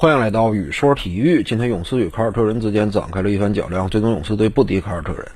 [0.00, 1.42] 欢迎来到雨说体育。
[1.42, 5.28] 今天勇士与凯尔特人之间展开了一番较量，最终勇士队不敌凯尔特人。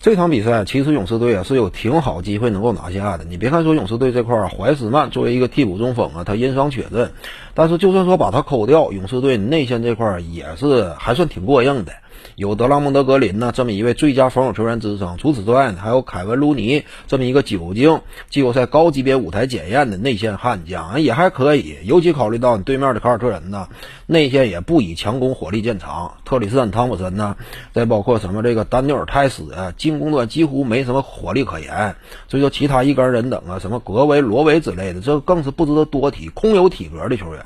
[0.00, 3.24] 这场比赛其实勇士队啊是有挺好机会能够拿下的。
[3.24, 7.12] 你别看说勇士队这块儿怀斯曼作为一个替补中锋啊，他因伤缺阵，
[7.52, 11.92] 但是就算说把他抠掉，勇士队内线这块儿也是还算挺过硬的。
[12.34, 21.76] 有德拉蒙德格林呢这么一位最佳防守球员之撑，除此之外呢，还有凯文卢尼这么一个久经季后赛高级别舞台检验的内线悍将，也还可以。
[21.84, 23.68] 尤其考虑到你对面的凯尔特人呢，
[24.06, 27.36] 内线也不以强攻火力见长，特里斯坦汤普森呢，
[27.72, 31.96] 再包括什么这个丹尼尔泰斯啊，进攻端几乎没什么火力可言。
[32.28, 37.42] 所以说其他一干人等啊，什么格维罗维之类的，这更是不值得多提，空有体格的球员。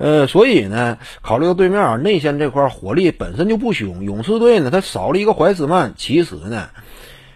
[0.00, 6.70] 呃，所以呢，考虑到对面内线这块火力本身就不凶，勇士队呢，他少了一个怀斯曼，其实呢，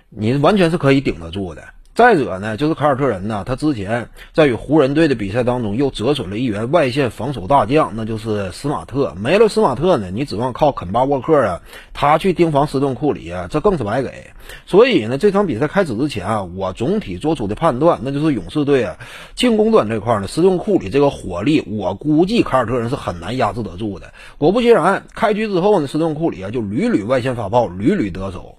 [0.08, 1.62] 你完全是可以顶得住的。
[1.94, 9.14] 再者呢，就是凯尔特人呢，他之前在与湖人队的比赛当中又折损了一员外线防守大将，那就是斯马特。
[9.16, 11.62] 没了斯马特呢，你指望靠肯巴沃克啊，
[11.92, 14.32] 他去盯防斯顿库里啊，这更是白给。
[14.66, 18.96] 所以呢，这场比赛开始之前啊，我总体做出的判断，那就是勇士队啊，
[19.36, 24.12] 进攻端这块呢，斯顿库里这个火力，我估计凯尔特人是很难压制得住的。
[24.36, 28.58] 果不其然，开局之后呢，斯顿库里啊就屡屡外线发炮，屡屡得手。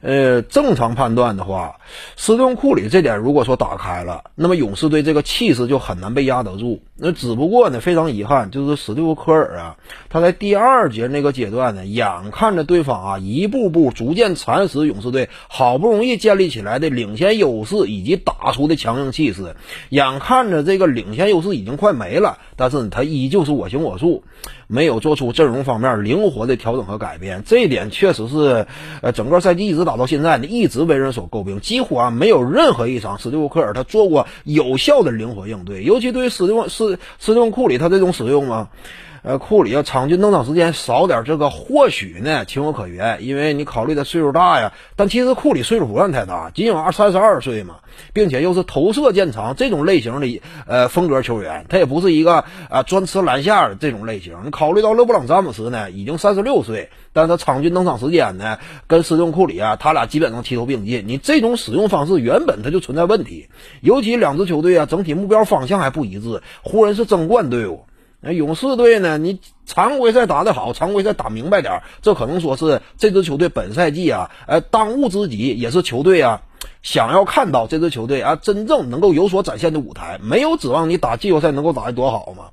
[0.00, 1.76] 呃，正常判断的话，
[2.16, 6.82] 斯顿库里这点如果说打开了，那么勇士队这个气势就很难被压得住。
[7.00, 9.76] 那只不过呢，非常遗憾，就是史蒂夫科尔啊，
[10.08, 19.54] 他在第二节那个阶段呢，眼看着对方啊一步步逐渐蚕食勇士队好不容易建立起来的领先优势以及打出的强硬气势，
[19.90, 24.24] 眼看着这个领先优势已经快没了，但是他依旧是我行我素。
[24.70, 28.66] 没有做出阵容方面灵活的调整和改变，这一点确实是，
[29.00, 31.60] 呃，整个赛季一直打到现在呢，一直为人所诟病。
[31.60, 38.68] 几乎啊，没有任何一场史蒂夫科尔他做过有效的灵活应对，尤其对于史蒂夫斯斯蒂夫库里他这种使用啊。
[39.28, 44.72] 呃，库里要，场均登场时间少点，这个或许呢情有可原，因为你考虑他岁数大呀。
[44.96, 47.80] 但其实库里岁数不算太大，仅有二三十二岁嘛，
[48.14, 54.34] 并且又是投射见长这种类型的呃风格球员，他也不是一个啊专吃篮下的这种类型。
[54.46, 58.56] 你考虑到勒布朗詹姆斯呢已经三十六岁，但他场均登场时间呢
[58.86, 61.04] 跟斯顿库里啊，他俩基本上齐头并进。
[61.06, 63.48] 你这种使用方式原本他就存在问题，
[63.82, 66.40] 尤其两支球队啊整体目标方向还不一致。
[66.62, 67.84] 湖人是争冠队伍。
[68.20, 69.16] 那勇士队呢？
[69.16, 76.42] 你常规赛打得好，常规赛打明白点这可能说是这支球队本赛季啊，呃，当务之急，也是球队啊
[76.82, 80.18] 想要看到这支球队啊真正能够有所展现的舞台。
[80.20, 82.46] 没有指望你打季后赛能够打得多好嘛？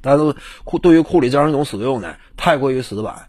[0.00, 3.26] 但是库对于库里这样一种使用呢，太过于死板。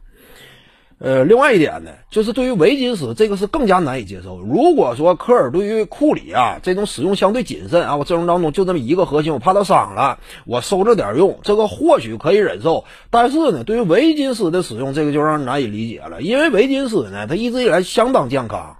[0.97, 4.39] 呃，另外一点呢，就是对于维金斯这个是更加难以接受。
[4.39, 12.85] 如果说科尔对于库里啊这种使用相对谨慎啊，我阵容当中就这么一个核心，我怕他伤了，我收着点用，这个或许可以忍受。
[13.09, 16.21] 但是呢，对于维金斯的使用，这个就让人难以理解了。
[16.21, 18.77] 因为维金斯呢，他一直以来相当健康。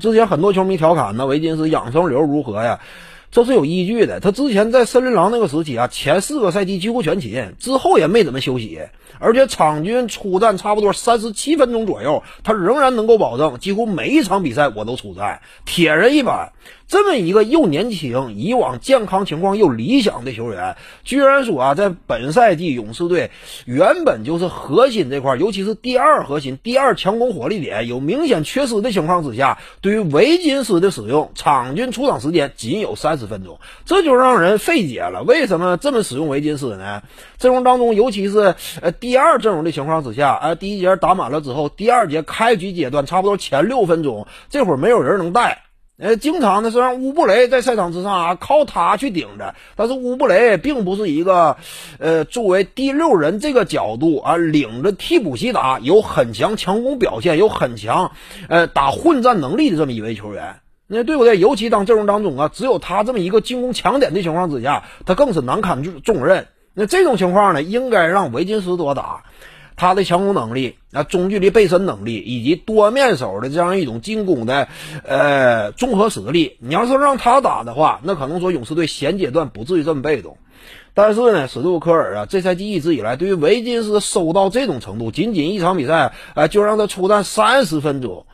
[0.00, 2.80] 之前很多球迷调侃呢，维金斯养生流如何呀？
[3.32, 4.20] 这是有依据的。
[4.20, 8.78] 他之前在森林狼那个时期啊，前四个赛季几乎全勤，之后也没怎么休息。
[9.18, 16.52] 而且场均出战差不多三十七分钟左右，他仍然能够保证几乎每一场比赛我都出战，铁人一般。
[16.88, 23.30] 这么一个又年轻、以往健康情况又理想的球员，居然说啊，在本赛季勇士队
[23.64, 35.22] 原本就是核心这块，尤其是第二核心、第二强攻火力点有明显缺失的情况之下，对于维金斯的使用，场均出场时间仅有三十十分钟，这就让人费解了。
[35.22, 37.02] 为什么这么使用维金斯呢？
[37.38, 45.62] 阵容当中，尤其是呃第二阵容的情况之下，呃第一节打满了之后，第二节开局阶段差不多前六分钟，这会儿没有人能带。
[45.98, 49.54] 呃，经常呢是让乌布雷在赛场之上啊，靠他去顶着。
[49.76, 51.58] 但是乌布雷并不是一个，
[51.98, 58.10] 呃，作为第六人这个角度啊，领着替补席打，有很强强攻表现，有很强，
[58.48, 60.56] 呃，打混战能力的这么一位球员，
[60.94, 61.38] 那对不对？
[61.38, 66.46] 尤其当阵容当中啊，只有他这么一个进攻强点的情况之下，他更是难堪重重任。
[66.74, 69.24] 那这种情况呢，应该让维金斯多打。
[69.74, 74.68] 他的强攻能力、啊中距离背身能力以及多面手的这样一种进攻的
[75.02, 80.36] 呃综合实力，你要是让他打的话，那可能说勇士队现阶段不至于这么被动。
[80.92, 88.26] 但是呢，史杜科尔啊，这赛季一直以来对于维金斯收到这种程度，仅仅一场比赛，呃，就让他出战三十分钟，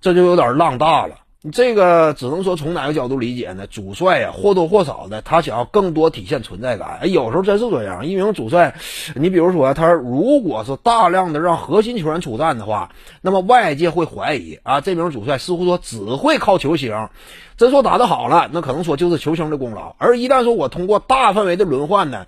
[0.00, 1.16] 这就有点浪大了。
[1.52, 3.66] 这个只能说从哪个角度理解呢？
[3.66, 7.00] 主帅呀，或多或少的他想要更多体现存在感。
[7.10, 8.06] 有时候真是这样。
[8.06, 8.74] 一名主帅，
[9.14, 12.90] 你比如说他如果是大量的让核心球员出战的话，
[13.20, 17.08] 那么外界会怀疑啊，这名主帅似乎说只会靠球星。
[17.56, 19.96] 真说打得好了，那可能说就是球星的功劳。
[19.98, 22.26] 而一旦说我通过大范围的轮换呢？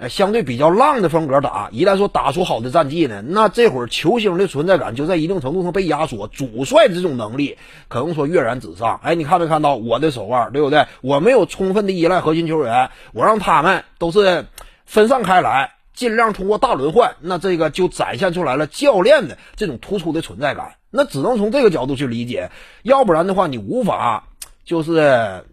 [0.00, 7.58] 呃，相对比较浪的风格打，一旦说打出好的战绩呢，那这会儿球星的存在感就在一定程度上被压缩，主帅的这种能力
[7.88, 9.00] 可能说跃然纸上。
[9.02, 10.86] 哎，你看没看到我的手腕，对不对？
[11.00, 14.46] 我没有充分的依赖核心球员，我让他们都是
[14.86, 20.76] 分散开来，尽量通过大轮换，那这个就展现出来了教练的这种突出的存在感。
[20.92, 22.52] 那只能从这个角度去理解，
[22.84, 24.28] 要不然的话，你无法
[24.64, 25.44] 就是。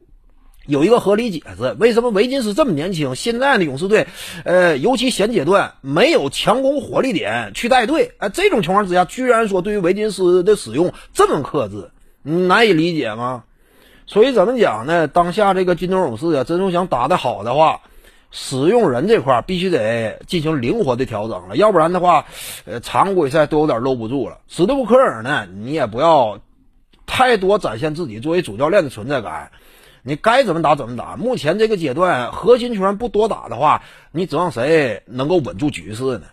[0.68, 3.16] 有一个合理解释，为什么维金斯这么年轻？
[3.16, 4.08] 现在的勇士队，
[4.44, 11.92] 呃，尤其现阶段没有强攻火力点去带队，哎，这种情况之下，居然说对于维金斯的使用这么克制，
[12.24, 13.44] 难以理解吗？
[14.08, 15.08] 所以怎么讲呢？
[15.08, 17.82] 当下这个金州勇士啊，真正想打得好的话，
[18.32, 22.26] 使用人这块必须得进行灵活的调整了，要不然的话，
[22.66, 24.40] 呃，常规赛都有点搂不住了。
[24.48, 26.40] 史蒂夫科尔呢，你也不要
[27.06, 29.52] 太多展现自己作为主教练的存在感。
[30.08, 31.18] 你该怎么打怎么打。
[31.18, 33.82] 目前这个阶段，核心球员不多打的话，
[34.12, 36.26] 你指望谁能够稳住局势呢？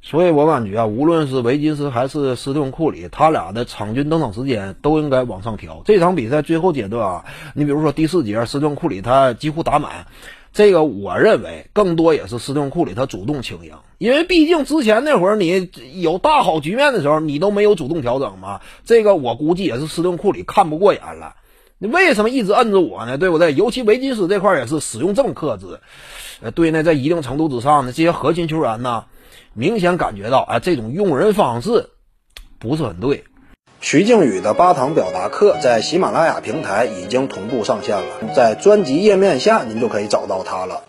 [0.00, 5.82] 所以我感觉啊，无论是维金斯还是斯顿库里，他俩的场均登场时间都应该往上调。
[5.84, 10.06] 这场比赛最后阶段啊，你比如说第四节，斯顿库里他几乎打满，
[10.54, 15.70] 这个我认为更多也是斯顿库里他主动请缨，因为毕竟之前那会儿你
[16.00, 18.62] 有大好局面的时候，你都没有主动调整嘛。
[18.84, 21.34] 这个我估计也是斯顿库里看不过眼了。
[21.78, 23.18] 你为什么一直摁着我呢？
[23.18, 23.52] 对不对？
[23.52, 25.78] 尤其维金斯这块也是使用这么克制，
[26.40, 29.04] 呃，对呢，在一定程度之上呢，这些核心球员呢，
[29.52, 31.90] 明显感觉到，哎，这种用人方式
[32.58, 33.24] 不是很对。
[33.82, 40.80] 徐静宇的八堂表达课在喜马拉雅平台已经同步上线了，在专辑页面下您就可以找到它了。